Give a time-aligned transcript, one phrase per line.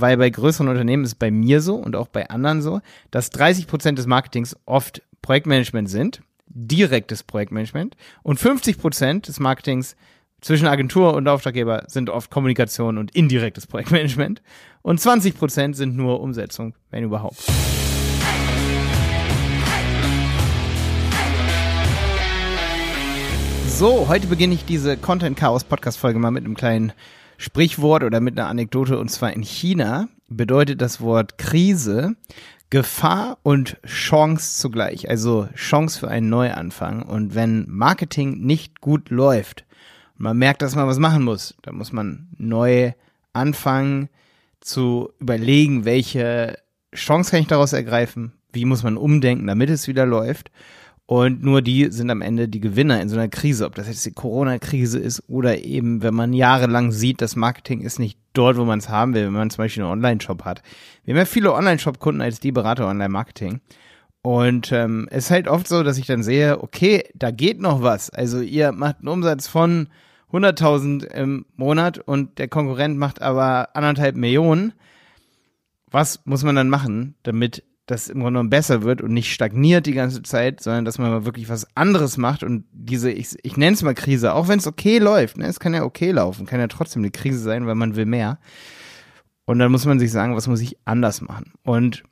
[0.00, 3.30] weil bei größeren Unternehmen ist es bei mir so und auch bei anderen so, dass
[3.30, 9.96] 30 Prozent des Marketings oft Projektmanagement sind, direktes Projektmanagement und 50 Prozent des Marketings
[10.40, 14.42] zwischen Agentur und Auftraggeber sind oft Kommunikation und indirektes Projektmanagement
[14.82, 17.42] und 20 Prozent sind nur Umsetzung, wenn überhaupt.
[23.68, 26.92] So, heute beginne ich diese Content Chaos Podcast Folge mal mit einem kleinen
[27.38, 32.16] Sprichwort oder mit einer Anekdote und zwar in China bedeutet das Wort Krise
[32.68, 37.02] Gefahr und Chance zugleich, also Chance für einen Neuanfang.
[37.02, 39.64] Und wenn Marketing nicht gut läuft
[40.18, 42.92] und man merkt, dass man was machen muss, dann muss man neu
[43.32, 44.08] anfangen
[44.60, 46.58] zu überlegen, welche
[46.92, 50.50] Chance kann ich daraus ergreifen, wie muss man umdenken, damit es wieder läuft
[51.06, 54.04] und nur die sind am Ende die Gewinner in so einer Krise, ob das jetzt
[54.04, 58.64] die Corona-Krise ist oder eben, wenn man jahrelang sieht, das Marketing ist nicht dort, wo
[58.64, 60.62] man es haben will, wenn man zum Beispiel einen Online-Shop hat.
[61.04, 63.60] Wir haben ja viele Online-Shop-Kunden als die Berater Online-Marketing.
[64.22, 67.82] Und ähm, es ist halt oft so, dass ich dann sehe, okay, da geht noch
[67.82, 68.10] was.
[68.10, 69.86] Also ihr macht einen Umsatz von
[70.32, 74.72] 100.000 im Monat und der Konkurrent macht aber anderthalb Millionen.
[75.88, 79.86] Was muss man dann machen, damit das im Grunde genommen besser wird und nicht stagniert
[79.86, 83.56] die ganze Zeit, sondern dass man mal wirklich was anderes macht und diese, ich, ich
[83.56, 85.46] nenne es mal Krise, auch wenn es okay läuft, ne?
[85.46, 88.38] es kann ja okay laufen, kann ja trotzdem eine Krise sein, weil man will mehr.
[89.44, 91.52] Und dann muss man sich sagen, was muss ich anders machen?
[91.62, 92.02] Und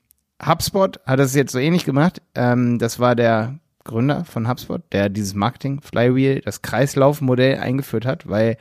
[0.44, 2.22] HubSpot hat das jetzt so ähnlich gemacht.
[2.36, 8.28] Ähm, das war der Gründer von HubSpot, der dieses Marketing Flywheel, das Kreislaufmodell eingeführt hat,
[8.28, 8.56] weil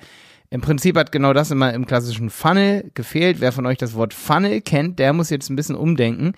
[0.49, 3.41] im Prinzip hat genau das immer im klassischen Funnel gefehlt.
[3.41, 6.33] Wer von euch das Wort Funnel kennt, der muss jetzt ein bisschen umdenken.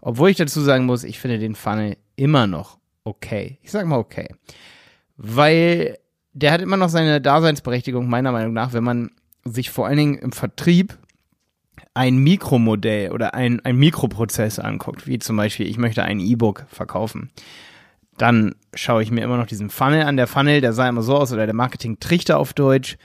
[0.00, 3.58] Obwohl ich dazu sagen muss, ich finde den Funnel immer noch okay.
[3.62, 4.28] Ich sag mal okay.
[5.16, 5.98] Weil
[6.32, 9.10] der hat immer noch seine Daseinsberechtigung, meiner Meinung nach, wenn man
[9.44, 10.98] sich vor allen Dingen im Vertrieb
[11.94, 17.30] ein Mikromodell oder ein, ein Mikroprozess anguckt, wie zum Beispiel, ich möchte ein E-Book verkaufen,
[18.18, 20.16] dann schaue ich mir immer noch diesen Funnel an.
[20.16, 22.98] Der Funnel, der sah immer so aus, oder der Marketing-Trichter auf Deutsch.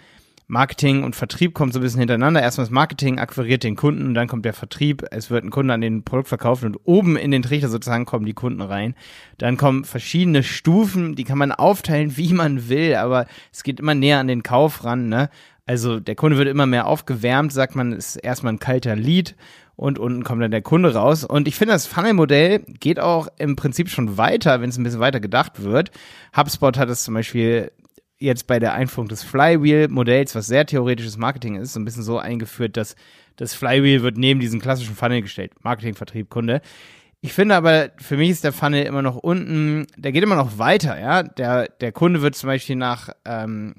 [0.52, 2.42] Marketing und Vertrieb kommt so ein bisschen hintereinander.
[2.42, 5.06] Erstmal das Marketing akquiriert den Kunden und dann kommt der Vertrieb.
[5.10, 8.26] Es wird ein Kunde an den Produkt verkauft und oben in den Trichter sozusagen kommen
[8.26, 8.94] die Kunden rein.
[9.38, 13.96] Dann kommen verschiedene Stufen, die kann man aufteilen, wie man will, aber es geht immer
[13.96, 15.08] näher an den Kauf ran.
[15.08, 15.30] Ne?
[15.66, 19.38] Also der Kunde wird immer mehr aufgewärmt, sagt man, ist erstmal ein kalter Lead
[19.78, 21.24] und unten kommt dann der Kunde raus.
[21.24, 25.00] Und ich finde, das Funnel-Modell geht auch im Prinzip schon weiter, wenn es ein bisschen
[25.00, 25.92] weiter gedacht wird.
[26.36, 27.72] HubSpot hat es zum Beispiel
[28.22, 32.20] jetzt bei der Einführung des Flywheel-Modells, was sehr theoretisches Marketing ist, so ein bisschen so
[32.20, 32.96] eingeführt, dass
[33.36, 35.54] das Flywheel wird neben diesen klassischen Funnel gestellt.
[35.64, 36.62] Marketing, Vertrieb, Kunde.
[37.22, 40.58] Ich finde aber, für mich ist der Funnel immer noch unten, der geht immer noch
[40.58, 41.24] weiter, ja.
[41.24, 43.76] Der, der Kunde wird zum Beispiel nach ähm,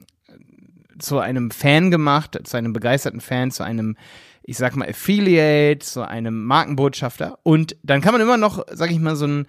[0.98, 3.97] zu einem Fan gemacht, zu einem begeisterten Fan, zu einem,
[4.42, 7.38] ich sag mal, Affiliate, zu einem Markenbotschafter.
[7.42, 9.47] Und dann kann man immer noch, sag ich mal, so ein,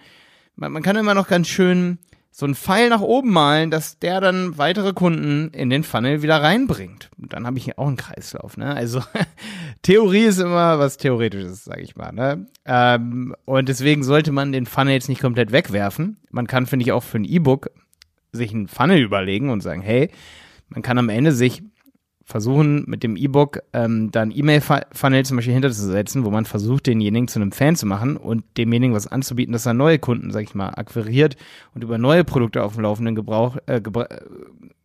[0.56, 1.98] man, man kann immer noch ganz schön
[2.36, 6.42] so einen Pfeil nach oben malen, dass der dann weitere Kunden in den Funnel wieder
[6.42, 7.12] reinbringt.
[7.22, 8.58] Und dann habe ich hier auch einen Kreislauf.
[8.58, 8.74] Ne?
[8.74, 9.02] Also
[9.84, 12.12] Theorie ist immer was Theoretisches, sage ich mal.
[12.12, 12.48] Ne?
[12.66, 16.18] Ähm, und deswegen sollte man den Funnel jetzt nicht komplett wegwerfen.
[16.32, 17.70] Man kann, finde ich, auch für ein E-Book
[18.32, 20.10] sich einen Funnel überlegen und sagen, hey,
[20.70, 21.62] man kann am Ende sich
[22.26, 27.40] versuchen, mit dem E-Book ähm, dann E-Mail-Funnel zum Beispiel hinterzusetzen, wo man versucht, denjenigen zu
[27.40, 30.70] einem Fan zu machen und demjenigen was anzubieten, dass er neue Kunden, sag ich mal,
[30.70, 31.36] akquiriert
[31.76, 34.22] und über neue Produkte auf dem laufenden Gebrauch, äh, gebra äh,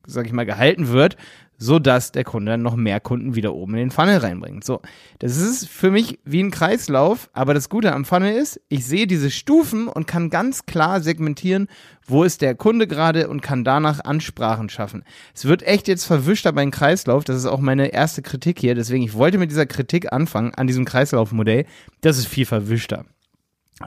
[0.06, 1.16] sag ich mal, gehalten wird,
[1.58, 4.64] so dass der Kunde dann noch mehr Kunden wieder oben in den Funnel reinbringt.
[4.64, 4.80] So,
[5.19, 9.08] das ist für mich wie ein Kreislauf, aber das Gute am Funnel ist, ich sehe
[9.08, 11.66] diese Stufen und kann ganz klar segmentieren,
[12.06, 15.02] wo ist der Kunde gerade und kann danach Ansprachen schaffen.
[15.34, 19.02] Es wird echt jetzt verwischter beim Kreislauf, das ist auch meine erste Kritik hier, deswegen
[19.02, 21.66] ich wollte mit dieser Kritik anfangen an diesem Kreislaufmodell,
[22.00, 23.04] das ist viel verwischter.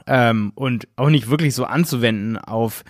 [0.06, 2.84] Ähm, und auch nicht wirklich so anzuwenden auf,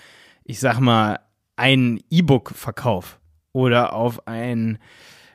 [0.45, 1.21] ich sag mal,
[1.57, 3.19] einen E-Book-Verkauf
[3.53, 4.79] oder auf einen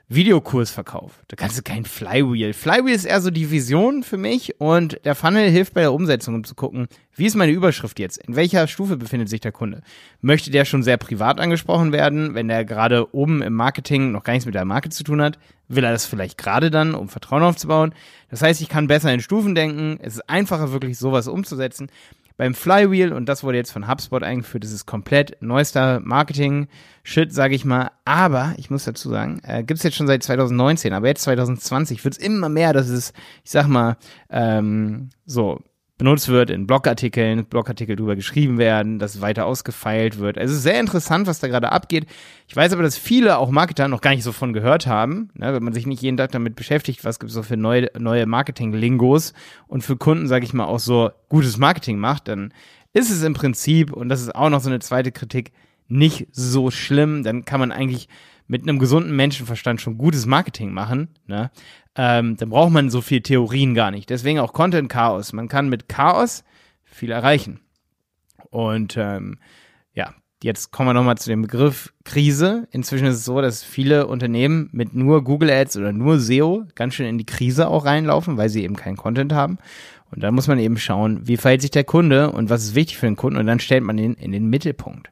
[0.09, 1.21] Videokursverkauf.
[1.27, 2.53] Da kannst du kein Flywheel.
[2.53, 6.33] Flywheel ist eher so die Vision für mich und der Funnel hilft bei der Umsetzung,
[6.35, 8.17] um zu gucken, wie ist meine Überschrift jetzt?
[8.25, 9.81] In welcher Stufe befindet sich der Kunde?
[10.21, 14.31] Möchte der schon sehr privat angesprochen werden, wenn der gerade oben im Marketing noch gar
[14.31, 15.39] nichts mit der Marke zu tun hat?
[15.67, 17.93] Will er das vielleicht gerade dann, um Vertrauen aufzubauen?
[18.29, 19.99] Das heißt, ich kann besser in Stufen denken.
[20.01, 21.89] Es ist einfacher, wirklich sowas umzusetzen
[22.37, 24.63] beim Flywheel und das wurde jetzt von HubSpot eingeführt.
[24.63, 27.91] Das ist komplett neuester Marketing-Shit, sage ich mal.
[28.05, 32.03] Aber ich muss dazu sagen, äh, gibt es jetzt schon seit 2019, aber jetzt 2020
[32.03, 33.11] wird es immer mehr, dass es,
[33.43, 33.97] ich sag mal,
[34.29, 35.61] ähm, so
[35.97, 40.37] benutzt wird in Blogartikeln, Blogartikel drüber geschrieben werden, dass weiter ausgefeilt wird.
[40.37, 42.05] Also es ist sehr interessant, was da gerade abgeht.
[42.47, 45.53] Ich weiß aber, dass viele auch Marketer noch gar nicht so von gehört haben, ne,
[45.53, 48.27] wenn man sich nicht jeden Tag damit beschäftigt, was gibt es so für neue, neue
[48.27, 49.33] Marketing-Lingos
[49.67, 52.53] und für Kunden, sage ich mal, auch so gutes Marketing macht, dann
[52.93, 55.51] ist es im Prinzip, und das ist auch noch so eine zweite Kritik,
[55.87, 57.23] nicht so schlimm.
[57.23, 58.07] Dann kann man eigentlich
[58.47, 61.09] mit einem gesunden Menschenverstand schon gutes Marketing machen.
[61.25, 61.51] Ne?
[61.95, 64.09] Ähm, dann braucht man so viel Theorien gar nicht.
[64.09, 65.33] Deswegen auch Content Chaos.
[65.33, 66.43] Man kann mit Chaos
[66.85, 67.59] viel erreichen.
[68.49, 69.37] Und ähm,
[69.93, 72.67] ja, jetzt kommen wir nochmal zu dem Begriff Krise.
[72.71, 76.93] Inzwischen ist es so, dass viele Unternehmen mit nur Google Ads oder nur SEO ganz
[76.93, 79.57] schön in die Krise auch reinlaufen, weil sie eben keinen Content haben.
[80.09, 82.97] Und dann muss man eben schauen, wie verhält sich der Kunde und was ist wichtig
[82.97, 85.11] für den Kunden und dann stellt man ihn in den Mittelpunkt.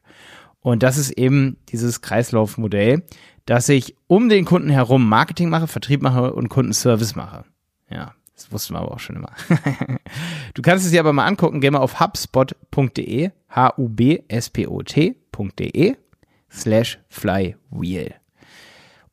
[0.66, 3.04] Und das ist eben dieses Kreislaufmodell,
[3.44, 7.44] dass ich um den Kunden herum Marketing mache, Vertrieb mache und Kundenservice mache.
[7.88, 9.30] Ja, das wussten wir aber auch schon immer.
[10.54, 14.26] du kannst es dir aber mal angucken, geh mal auf hubspot.de, h-u-b-s-p-o-t.de
[16.50, 18.14] slash flywheel.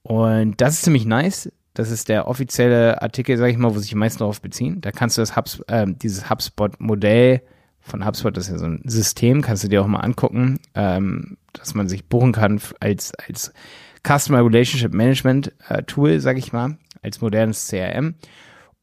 [0.02, 1.52] Und das ist ziemlich nice.
[1.76, 4.82] Das ist der offizielle Artikel, sage ich mal, wo sich die meisten darauf beziehen.
[4.82, 7.44] Da kannst du das Hubs, äh, dieses HubSpot-Modell
[7.84, 11.38] von HubSpot, das ist ja so ein System, kannst du dir auch mal angucken, ähm,
[11.52, 13.54] dass man sich buchen kann als, als
[14.08, 18.16] Customer Relationship Management äh, Tool, sag ich mal, als modernes CRM.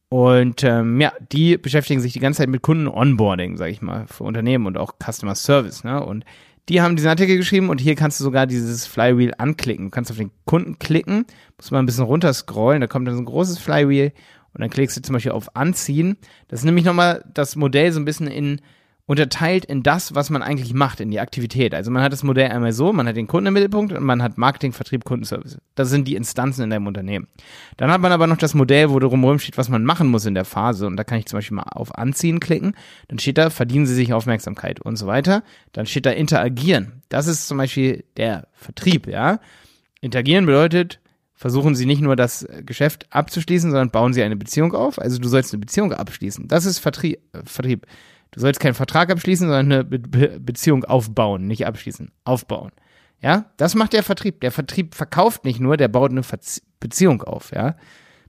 [0.09, 4.23] Und ähm, ja, die beschäftigen sich die ganze Zeit mit Kunden-Onboarding, sag ich mal, für
[4.25, 5.83] Unternehmen und auch Customer Service.
[5.83, 6.03] Ne?
[6.03, 6.25] Und
[6.69, 9.85] die haben diesen Artikel geschrieben und hier kannst du sogar dieses Flywheel anklicken.
[9.85, 11.25] Du kannst auf den Kunden klicken,
[11.57, 14.11] musst mal ein bisschen runterscrollen, da kommt dann so ein großes Flywheel
[14.53, 16.17] und dann klickst du zum Beispiel auf Anziehen.
[16.49, 18.61] Das ist nämlich nochmal das Modell so ein bisschen in
[19.11, 21.75] unterteilt in das, was man eigentlich macht, in die Aktivität.
[21.75, 24.23] Also man hat das Modell einmal so, man hat den Kunden im Mittelpunkt und man
[24.23, 25.57] hat Marketing, Vertrieb, Kundenservice.
[25.75, 27.27] Das sind die Instanzen in deinem Unternehmen.
[27.75, 30.33] Dann hat man aber noch das Modell, wo drumherum steht, was man machen muss in
[30.33, 30.87] der Phase.
[30.87, 32.73] Und da kann ich zum Beispiel mal auf Anziehen klicken.
[33.09, 35.43] Dann steht da, verdienen Sie sich Aufmerksamkeit und so weiter.
[35.73, 37.01] Dann steht da Interagieren.
[37.09, 39.41] Das ist zum Beispiel der Vertrieb, ja.
[39.99, 41.01] Interagieren bedeutet,
[41.33, 44.99] versuchen Sie nicht nur das Geschäft abzuschließen, sondern bauen Sie eine Beziehung auf.
[44.99, 46.47] Also du sollst eine Beziehung abschließen.
[46.47, 47.19] Das ist Vertrieb.
[47.33, 47.85] Äh, Vertrieb.
[48.31, 52.71] Du sollst keinen Vertrag abschließen, sondern eine Be Be Beziehung aufbauen, nicht abschließen, aufbauen.
[53.21, 54.41] Ja, das macht der Vertrieb.
[54.41, 57.75] Der Vertrieb verkauft nicht nur, der baut eine Verzie Beziehung auf, ja.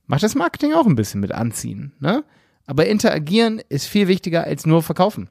[0.07, 2.25] Macht das Marketing auch ein bisschen mit anziehen, ne?
[2.67, 5.31] Aber interagieren ist viel wichtiger als nur verkaufen.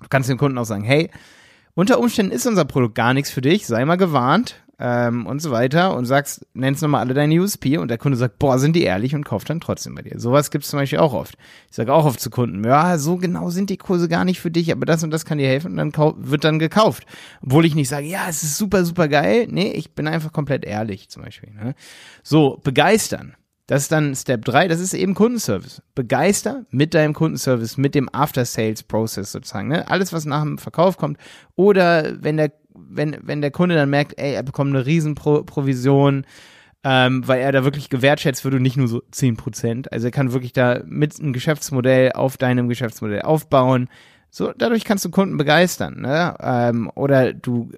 [0.00, 1.10] Du kannst dem Kunden auch sagen, hey,
[1.74, 5.50] unter Umständen ist unser Produkt gar nichts für dich, sei mal gewarnt ähm, und so
[5.50, 8.82] weiter und sagst, nennst nochmal alle deine USP und der Kunde sagt, boah, sind die
[8.82, 10.18] ehrlich und kauft dann trotzdem bei dir.
[10.18, 11.36] Sowas gibt es zum Beispiel auch oft.
[11.68, 14.50] Ich sage auch oft zu Kunden, ja, so genau sind die Kurse gar nicht für
[14.50, 17.04] dich, aber das und das kann dir helfen und dann wird dann gekauft.
[17.42, 19.46] Obwohl ich nicht sage, ja, es ist super, super geil.
[19.50, 21.52] Nee, ich bin einfach komplett ehrlich zum Beispiel.
[21.52, 21.74] Ne?
[22.22, 23.36] So, begeistern.
[23.66, 25.80] Das ist dann Step 3, das ist eben Kundenservice.
[25.94, 29.68] Begeister mit deinem Kundenservice, mit dem After-Sales-Process sozusagen.
[29.68, 29.88] Ne?
[29.88, 31.18] Alles, was nach dem Verkauf kommt.
[31.54, 36.24] Oder wenn der wenn, wenn der Kunde dann merkt, ey, er bekommt eine Riesenprovision,
[36.82, 39.92] ähm, weil er da wirklich gewertschätzt wird und nicht nur so zehn Prozent.
[39.92, 43.88] Also er kann wirklich da mit einem Geschäftsmodell auf deinem Geschäftsmodell aufbauen.
[44.30, 46.34] So, dadurch kannst du Kunden begeistern, ne?
[46.40, 47.70] Ähm, oder du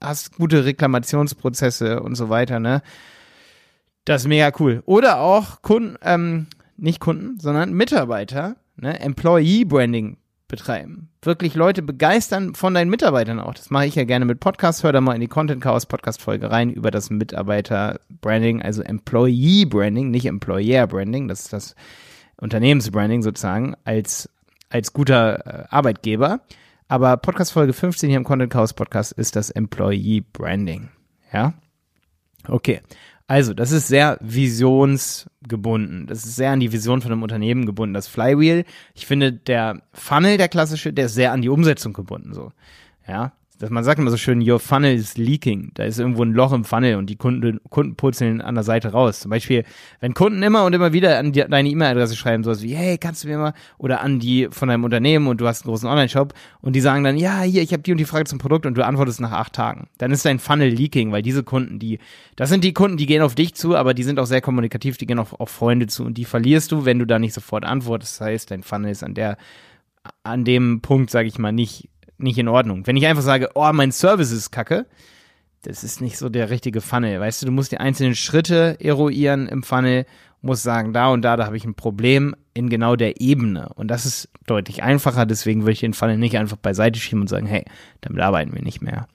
[0.00, 2.82] hast gute Reklamationsprozesse und so weiter, ne?
[4.04, 4.82] Das ist mega cool.
[4.84, 9.00] Oder auch Kunden, ähm, nicht Kunden, sondern Mitarbeiter, ne?
[9.00, 10.18] Employee Branding
[10.48, 11.10] betreiben.
[11.22, 13.54] Wirklich Leute begeistern von deinen Mitarbeitern auch.
[13.54, 14.82] Das mache ich ja gerne mit Podcasts.
[14.82, 18.82] Hör da mal in die Content Chaos Podcast Folge rein über das Mitarbeiter Branding, also
[18.82, 21.28] Employee Branding, nicht Employer Branding.
[21.28, 21.74] Das ist das
[22.36, 24.28] Unternehmensbranding sozusagen als,
[24.68, 26.40] als guter äh, Arbeitgeber.
[26.88, 30.90] Aber Podcast Folge 15 hier im Content Chaos Podcast ist das Employee Branding.
[31.32, 31.54] Ja?
[32.48, 32.82] Okay.
[33.26, 36.06] Also, das ist sehr visionsgebunden.
[36.06, 37.94] Das ist sehr an die Vision von einem Unternehmen gebunden.
[37.94, 38.64] Das Flywheel,
[38.94, 42.52] ich finde, der Funnel, der klassische, der ist sehr an die Umsetzung gebunden, so.
[43.08, 43.32] Ja
[43.64, 45.70] dass man sagt immer so schön, your funnel is leaking.
[45.72, 48.92] Da ist irgendwo ein Loch im Funnel und die Kunden, Kunden purzeln an der Seite
[48.92, 49.20] raus.
[49.20, 49.64] Zum Beispiel,
[50.00, 53.24] wenn Kunden immer und immer wieder an die, deine E-Mail-Adresse schreiben, sowas wie, hey, kannst
[53.24, 56.34] du mir mal, oder an die von deinem Unternehmen und du hast einen großen Online-Shop
[56.60, 58.74] und die sagen dann, ja, hier, ich habe die und die Frage zum Produkt und
[58.76, 59.88] du antwortest nach acht Tagen.
[59.96, 62.00] Dann ist dein Funnel leaking, weil diese Kunden, die,
[62.36, 64.98] das sind die Kunden, die gehen auf dich zu, aber die sind auch sehr kommunikativ,
[64.98, 67.64] die gehen auch auf Freunde zu und die verlierst du, wenn du da nicht sofort
[67.64, 68.20] antwortest.
[68.20, 69.38] Das heißt, dein Funnel ist an der,
[70.22, 72.86] an dem Punkt, sage ich mal, nicht nicht in Ordnung.
[72.86, 74.86] Wenn ich einfach sage, oh, mein Service ist kacke,
[75.62, 77.20] das ist nicht so der richtige Funnel.
[77.20, 80.06] Weißt du, du musst die einzelnen Schritte eruieren im Funnel,
[80.42, 83.70] musst sagen, da und da, da habe ich ein Problem in genau der Ebene.
[83.74, 87.28] Und das ist deutlich einfacher, deswegen würde ich den Funnel nicht einfach beiseite schieben und
[87.28, 87.64] sagen, hey,
[88.02, 89.08] damit arbeiten wir nicht mehr.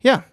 [0.00, 0.24] Ja,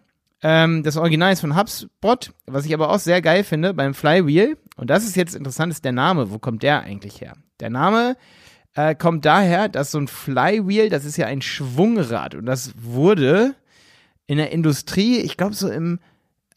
[0.44, 4.58] ähm, das Original ist von HubSpot, was ich aber auch sehr geil finde beim Flywheel.
[4.76, 6.32] Und das ist jetzt interessant, ist der Name.
[6.32, 7.34] Wo kommt der eigentlich her?
[7.62, 8.49] Der Name äh,
[8.98, 13.56] kommt daher, dass so ein Flywheel, das ist ja ein Schwungrad und das wurde
[14.28, 16.00] in der Industrie, ich glaube so im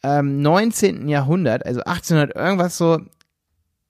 [0.03, 1.07] ähm, 19.
[1.09, 2.99] Jahrhundert, also 1800 irgendwas so,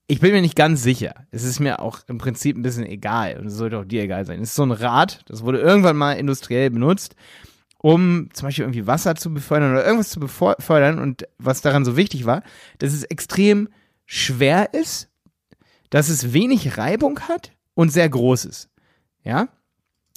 [0.06, 1.14] ich bin mir nicht ganz sicher.
[1.30, 4.24] Es ist mir auch im Prinzip ein bisschen egal und es sollte auch dir egal
[4.24, 4.40] sein.
[4.40, 7.16] Es ist so ein Rad, das wurde irgendwann mal industriell benutzt,
[7.78, 11.96] um zum Beispiel irgendwie Wasser zu befördern oder irgendwas zu befördern und was daran so
[11.96, 12.42] wichtig war,
[12.78, 13.68] dass es extrem
[14.06, 15.10] schwer ist,
[15.90, 18.68] dass es wenig Reibung hat und sehr groß ist.
[19.22, 19.48] Ja?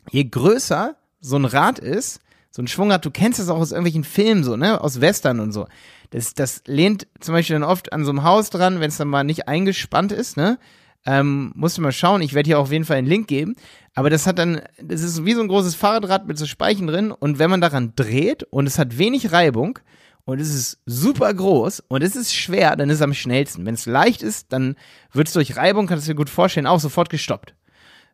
[0.09, 2.21] Je größer so ein Rad ist,
[2.51, 5.51] so ein Schwungrad, du kennst das auch aus irgendwelchen Filmen so, ne, aus Western und
[5.51, 5.67] so.
[6.09, 9.09] Das, das lehnt zum Beispiel dann oft an so einem Haus dran, wenn es dann
[9.09, 10.57] mal nicht eingespannt ist, ne?
[11.05, 13.55] Ähm, musst du mal schauen, ich werde hier auf jeden Fall einen Link geben.
[13.93, 17.11] Aber das hat dann, das ist wie so ein großes Fahrradrad mit so Speichen drin
[17.11, 19.79] und wenn man daran dreht und es hat wenig Reibung
[20.27, 23.65] und es ist super groß und es ist schwer, dann ist es am schnellsten.
[23.65, 24.75] Wenn es leicht ist, dann
[25.13, 27.55] wird es durch Reibung, kannst du dir gut vorstellen, auch sofort gestoppt.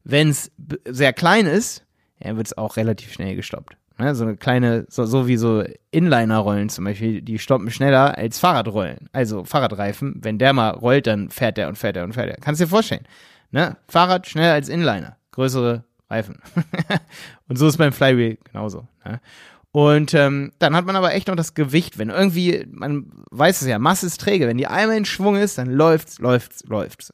[0.03, 0.51] Wenn es
[0.85, 1.83] sehr klein ist,
[2.23, 3.77] ja, wird es auch relativ schnell gestoppt.
[3.97, 8.37] Ne, so eine kleine, so, so wie so Inliner-Rollen zum Beispiel, die stoppen schneller als
[8.37, 9.09] Fahrradrollen.
[9.11, 12.37] Also Fahrradreifen, wenn der mal rollt, dann fährt der und fährt der und fährt der.
[12.37, 13.07] Kannst du dir vorstellen.
[13.49, 13.75] Ne?
[13.87, 15.17] Fahrrad schneller als Inliner.
[15.31, 16.39] Größere Reifen.
[17.47, 18.87] und so ist beim Flywheel genauso.
[19.03, 19.19] Ne?
[19.73, 23.67] Und ähm, dann hat man aber echt noch das Gewicht, wenn irgendwie, man weiß es
[23.67, 27.11] ja, Masse ist träge, wenn die einmal in Schwung ist, dann läuft's, läuft's, läuft's.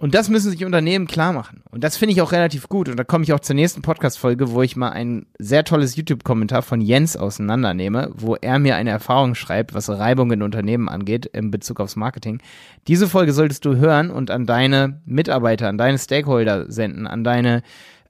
[0.00, 1.64] Und das müssen sich Unternehmen klar machen.
[1.72, 2.88] Und das finde ich auch relativ gut.
[2.88, 6.62] Und da komme ich auch zur nächsten Podcast-Folge, wo ich mal ein sehr tolles YouTube-Kommentar
[6.62, 11.50] von Jens auseinandernehme, wo er mir eine Erfahrung schreibt, was Reibung in Unternehmen angeht, in
[11.50, 12.40] Bezug aufs Marketing.
[12.86, 17.64] Diese Folge solltest du hören und an deine Mitarbeiter, an deine Stakeholder senden, an deine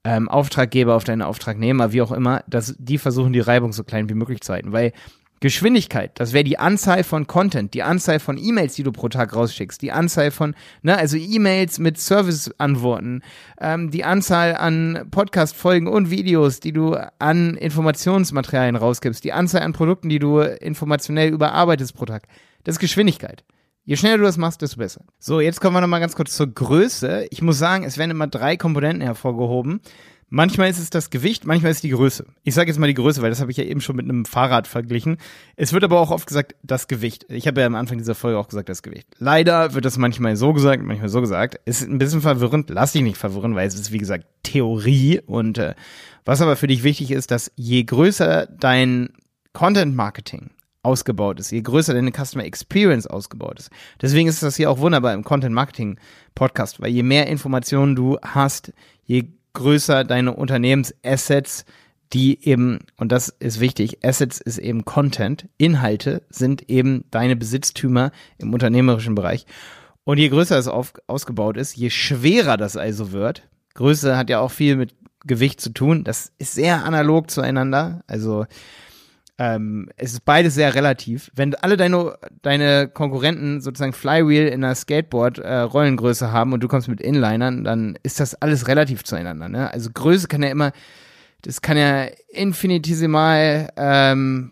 [0.08, 4.08] ähm, Auftraggeber, auf deine Auftragnehmer, wie auch immer, dass die versuchen, die Reibung so klein
[4.08, 4.72] wie möglich zu halten.
[4.72, 4.92] Weil
[5.40, 9.36] Geschwindigkeit, das wäre die Anzahl von Content, die Anzahl von E-Mails, die du pro Tag
[9.36, 13.22] rausschickst, die Anzahl von, ne, also E-Mails mit Service-Antworten,
[13.60, 19.74] ähm, die Anzahl an Podcast-Folgen und Videos, die du an Informationsmaterialien rausgibst, die Anzahl an
[19.74, 22.24] Produkten, die du informationell überarbeitest pro Tag.
[22.64, 23.44] Das ist Geschwindigkeit.
[23.88, 25.00] Je schneller du das machst, desto besser.
[25.18, 27.26] So, jetzt kommen wir nochmal ganz kurz zur Größe.
[27.30, 29.80] Ich muss sagen, es werden immer drei Komponenten hervorgehoben.
[30.28, 32.26] Manchmal ist es das Gewicht, manchmal ist es die Größe.
[32.44, 34.26] Ich sage jetzt mal die Größe, weil das habe ich ja eben schon mit einem
[34.26, 35.16] Fahrrad verglichen.
[35.56, 37.24] Es wird aber auch oft gesagt, das Gewicht.
[37.30, 39.08] Ich habe ja am Anfang dieser Folge auch gesagt, das Gewicht.
[39.20, 41.58] Leider wird das manchmal so gesagt, manchmal so gesagt.
[41.64, 45.22] Ist ein bisschen verwirrend, lass dich nicht verwirren, weil es ist, wie gesagt, Theorie.
[45.24, 45.74] Und äh,
[46.26, 49.08] was aber für dich wichtig ist, dass je größer dein
[49.54, 50.50] Content Marketing
[50.82, 53.70] ausgebaut ist, je größer deine Customer Experience ausgebaut ist.
[54.00, 55.98] Deswegen ist das hier auch wunderbar im Content Marketing
[56.34, 58.72] Podcast, weil je mehr Informationen du hast,
[59.04, 61.64] je größer deine Unternehmensassets,
[62.12, 68.12] die eben, und das ist wichtig, Assets ist eben Content, Inhalte sind eben deine Besitztümer
[68.38, 69.46] im unternehmerischen Bereich.
[70.04, 74.40] Und je größer es auf, ausgebaut ist, je schwerer das also wird, Größe hat ja
[74.40, 74.94] auch viel mit
[75.26, 78.46] Gewicht zu tun, das ist sehr analog zueinander, also
[79.38, 81.30] ähm, es ist beides sehr relativ.
[81.34, 86.88] Wenn alle deine, deine Konkurrenten sozusagen Flywheel in einer Skateboard-Rollengröße äh, haben und du kommst
[86.88, 89.48] mit Inlinern, dann ist das alles relativ zueinander.
[89.48, 89.70] Ne?
[89.72, 90.72] Also Größe kann ja immer,
[91.42, 94.50] das kann ja infinitesimal ähm,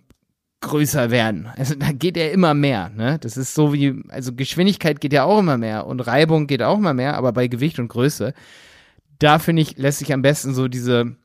[0.61, 1.49] größer werden.
[1.57, 2.88] Also da geht ja immer mehr.
[2.90, 3.19] Ne?
[3.19, 6.78] Das ist so wie, also Geschwindigkeit geht ja auch immer mehr und Reibung geht auch
[6.78, 8.35] immer mehr, aber bei Gewicht und Größe,
[9.19, 11.16] da finde ich, lässt sich am besten so diese,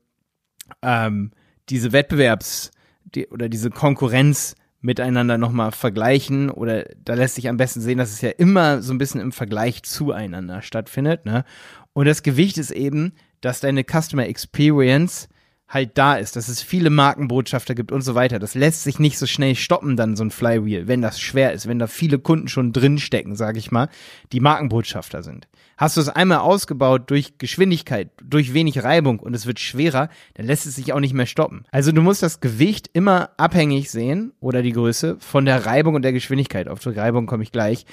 [0.82, 1.30] ähm,
[1.68, 2.72] diese Wettbewerbs-
[3.04, 8.12] die, oder diese Konkurrenz miteinander nochmal vergleichen oder da lässt sich am besten sehen, dass
[8.12, 11.24] es ja immer so ein bisschen im Vergleich zueinander stattfindet.
[11.24, 11.44] Ne?
[11.92, 15.28] Und das Gewicht ist eben, dass deine Customer Experience
[15.68, 18.38] halt da ist, dass es viele Markenbotschafter gibt und so weiter.
[18.38, 21.66] Das lässt sich nicht so schnell stoppen, dann so ein Flywheel, wenn das schwer ist,
[21.66, 23.88] wenn da viele Kunden schon drinstecken, sage ich mal,
[24.32, 25.48] die Markenbotschafter sind.
[25.76, 30.46] Hast du es einmal ausgebaut durch Geschwindigkeit, durch wenig Reibung und es wird schwerer, dann
[30.46, 31.64] lässt es sich auch nicht mehr stoppen.
[31.70, 36.02] Also du musst das Gewicht immer abhängig sehen oder die Größe von der Reibung und
[36.02, 36.68] der Geschwindigkeit.
[36.68, 37.86] Auf die Reibung komme ich gleich.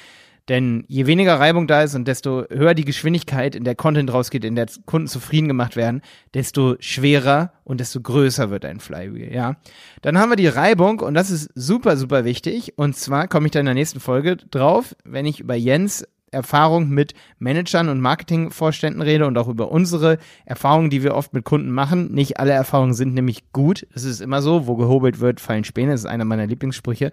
[0.49, 4.43] Denn je weniger Reibung da ist und desto höher die Geschwindigkeit, in der Content rausgeht,
[4.43, 6.01] in der Kunden zufrieden gemacht werden,
[6.33, 9.57] desto schwerer und desto größer wird ein Flywheel, ja.
[10.01, 12.73] Dann haben wir die Reibung und das ist super, super wichtig.
[12.77, 16.89] Und zwar komme ich da in der nächsten Folge drauf, wenn ich über Jens Erfahrung
[16.89, 21.71] mit Managern und Marketingvorständen rede und auch über unsere Erfahrungen, die wir oft mit Kunden
[21.71, 22.13] machen.
[22.13, 23.87] Nicht alle Erfahrungen sind nämlich gut.
[23.93, 25.91] Es ist immer so, wo gehobelt wird, fallen Späne.
[25.91, 27.11] Das ist einer meiner Lieblingssprüche.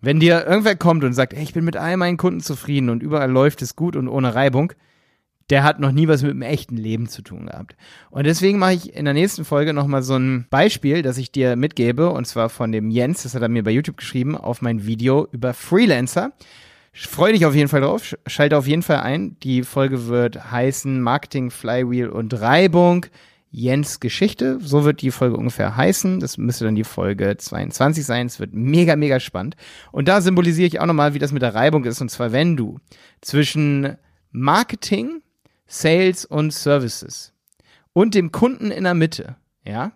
[0.00, 3.02] Wenn dir irgendwer kommt und sagt, hey, ich bin mit all meinen Kunden zufrieden und
[3.02, 4.72] überall läuft es gut und ohne Reibung,
[5.50, 7.74] der hat noch nie was mit dem echten Leben zu tun gehabt.
[8.10, 11.56] Und deswegen mache ich in der nächsten Folge nochmal so ein Beispiel, das ich dir
[11.56, 14.86] mitgebe, und zwar von dem Jens, das hat er mir bei YouTube geschrieben, auf mein
[14.86, 16.32] Video über Freelancer.
[16.92, 18.16] Freu dich auf jeden Fall drauf.
[18.26, 19.36] Schalte auf jeden Fall ein.
[19.40, 23.06] Die Folge wird heißen Marketing, Flywheel und Reibung.
[23.50, 24.58] Jens Geschichte.
[24.60, 26.20] So wird die Folge ungefähr heißen.
[26.20, 28.26] Das müsste dann die Folge 22 sein.
[28.26, 29.56] Es wird mega, mega spannend.
[29.90, 32.00] Und da symbolisiere ich auch nochmal, wie das mit der Reibung ist.
[32.00, 32.78] Und zwar, wenn du
[33.20, 33.96] zwischen
[34.32, 35.22] Marketing,
[35.66, 37.32] Sales und Services
[37.92, 39.92] und dem Kunden in der Mitte, ja,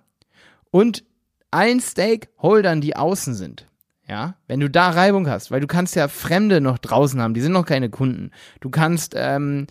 [0.70, 1.04] und
[1.50, 3.68] allen Stakeholdern, die außen sind,
[4.08, 7.40] ja, wenn du da Reibung hast, weil du kannst ja Fremde noch draußen haben, die
[7.40, 8.30] sind noch keine Kunden.
[8.60, 9.66] Du kannst ähm,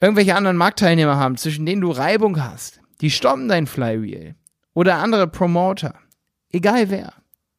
[0.00, 2.80] irgendwelche anderen Marktteilnehmer haben, zwischen denen du Reibung hast.
[3.00, 4.34] Die stoppen dein Flywheel.
[4.72, 5.94] Oder andere Promoter.
[6.50, 7.12] Egal wer.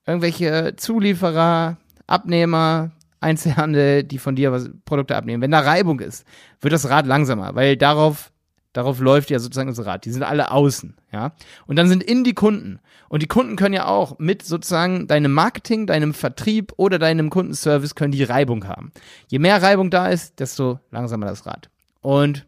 [0.06, 1.78] Irgendwelche Zulieferer,
[2.08, 5.42] Abnehmer, Einzelhandel, die von dir was, Produkte abnehmen.
[5.42, 6.26] Wenn da Reibung ist,
[6.62, 8.32] wird das Rad langsamer, weil darauf
[8.76, 10.04] Darauf läuft ja sozusagen das Rad.
[10.04, 11.32] Die sind alle außen, ja.
[11.66, 12.82] Und dann sind in die Kunden.
[13.10, 17.96] Und die Kunden können ja auch mit sozusagen deinem Marketing, deinem Vertrieb oder deinem Kundenservice
[17.96, 18.92] können die Reibung haben.
[19.28, 21.70] Je mehr Reibung da ist, desto langsamer das Rad.
[22.02, 22.46] Und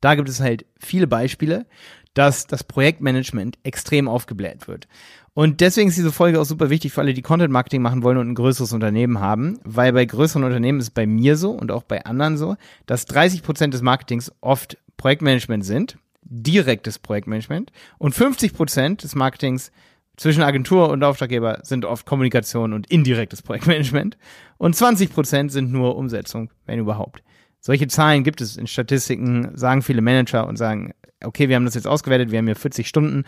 [0.00, 1.66] da gibt es halt viele Beispiele,
[2.14, 4.88] dass das Projektmanagement extrem aufgebläht wird.
[5.34, 8.16] Und deswegen ist diese Folge auch super wichtig für alle, die Content Marketing machen wollen
[8.16, 11.70] und ein größeres Unternehmen haben, weil bei größeren Unternehmen ist es bei mir so und
[11.70, 12.56] auch bei anderen so,
[12.86, 17.72] dass 30 Prozent des Marketings oft Projektmanagement sind, direktes Projektmanagement.
[17.98, 19.70] Und 50 Prozent des Marketings
[20.16, 24.16] zwischen Agentur und Auftraggeber sind oft Kommunikation und indirektes Projektmanagement.
[24.58, 27.22] Und 20 Prozent sind nur Umsetzung, wenn überhaupt.
[27.60, 30.92] Solche Zahlen gibt es in Statistiken, sagen viele Manager und sagen,
[31.24, 33.24] okay, wir haben das jetzt ausgewertet, wir haben hier 40 Stunden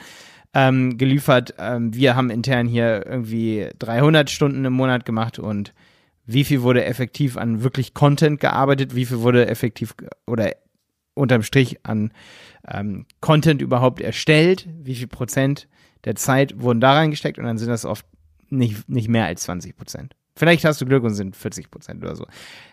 [0.54, 5.74] ähm, geliefert, ähm, wir haben intern hier irgendwie 300 Stunden im Monat gemacht und
[6.24, 9.94] wie viel wurde effektiv an wirklich Content gearbeitet, wie viel wurde effektiv
[10.26, 10.52] oder
[11.18, 12.12] unterm Strich an
[12.66, 15.68] ähm, Content überhaupt erstellt, wie viel Prozent
[16.04, 18.06] der Zeit wurden da reingesteckt und dann sind das oft
[18.50, 20.14] nicht, nicht mehr als 20 Prozent.
[20.36, 22.26] Vielleicht hast du Glück und sind 40 Prozent oder so.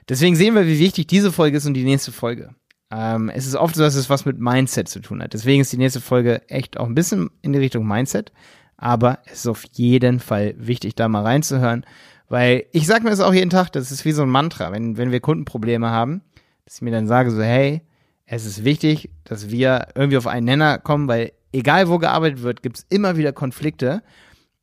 [0.08, 2.54] Deswegen sehen wir, wie wichtig diese Folge ist und die nächste Folge.
[2.92, 5.34] Ähm, es ist oft so, dass es was mit Mindset zu tun hat.
[5.34, 8.32] Deswegen ist die nächste Folge echt auch ein bisschen in die Richtung Mindset.
[8.78, 11.86] Aber es ist auf jeden Fall wichtig, da mal reinzuhören.
[12.30, 14.98] Weil ich sage mir das auch jeden Tag, das ist wie so ein Mantra, wenn,
[14.98, 16.22] wenn wir Kundenprobleme haben,
[16.66, 17.82] dass ich mir dann sage so, hey,
[18.26, 22.64] es ist wichtig, dass wir irgendwie auf einen Nenner kommen, weil egal wo gearbeitet wird,
[22.64, 24.02] gibt es immer wieder Konflikte.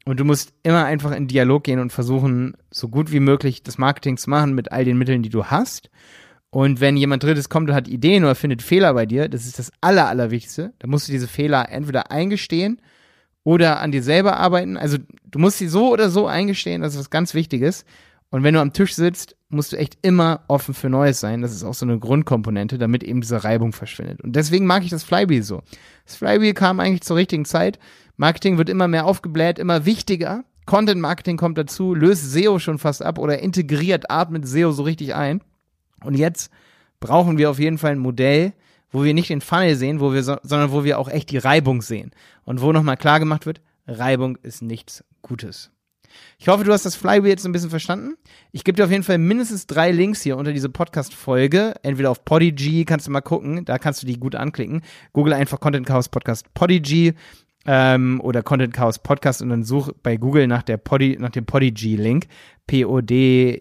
[0.05, 3.79] Und du musst immer einfach in Dialog gehen und versuchen, so gut wie möglich das
[3.79, 5.91] Marketing zu machen mit all den Mitteln, die du hast.
[6.51, 9.59] Und wenn jemand Drittes kommt und hat Ideen oder findet Fehler bei dir, das ist
[9.59, 10.73] das Aller, Allerwichtigste.
[10.81, 12.81] Da musst du diese Fehler entweder eingestehen
[13.45, 14.77] oder an dir selber arbeiten.
[14.77, 17.85] Also du musst sie so oder so eingestehen, das ist was ganz Wichtiges.
[18.33, 21.43] Und wenn du am Tisch sitzt, musst du echt immer offen für Neues sein.
[21.43, 24.23] Das ist auch so eine Grundkomponente, damit eben diese Reibung verschwindet.
[24.23, 25.63] Und deswegen mag ich das Flywheel so.
[26.07, 27.79] Das Flywheel kam eigentlich zur richtigen Zeit.
[28.17, 30.45] Marketing wird immer mehr aufgebläht, immer wichtiger.
[30.65, 35.15] Content Marketing kommt dazu, löst SEO schon fast ab oder integriert, atmet SEO so richtig
[35.15, 35.43] ein.
[36.03, 36.51] Und jetzt
[36.99, 38.55] brauchen wir auf jeden Fall ein Modell,
[38.91, 41.39] wo wir nicht den Funnel sehen, wo wir so, sondern wo wir auch echt die
[41.39, 42.13] Reibung sehen.
[42.45, 45.72] Und wo nochmal klar gemacht wird, Reibung ist nichts Gutes.
[46.39, 48.17] Ich hoffe, du hast das Flywheel jetzt ein bisschen verstanden.
[48.51, 51.75] Ich gebe dir auf jeden Fall mindestens drei Links hier unter diese Podcast-Folge.
[51.83, 54.83] Entweder auf Podigy, kannst du mal gucken, da kannst du die gut anklicken.
[55.13, 57.15] Google einfach Content Chaos Podcast Podigy
[57.67, 61.45] ähm, oder Content Chaos Podcast und dann such bei Google nach der Podi, nach dem
[61.45, 62.27] Podigy-Link.
[62.67, 63.61] P-O-D-I-G-E-E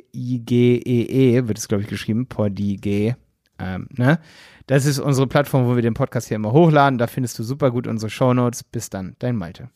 [1.40, 2.28] -E, wird es, glaube ich, geschrieben.
[2.28, 3.16] Podigy.
[3.60, 4.20] Ähm, ne?
[4.68, 6.98] Das ist unsere Plattform, wo wir den Podcast hier immer hochladen.
[6.98, 8.64] Da findest du super gut unsere Show Notes.
[8.64, 9.70] Bis dann, dein Malte.